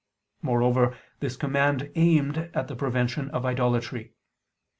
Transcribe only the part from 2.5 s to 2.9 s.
at the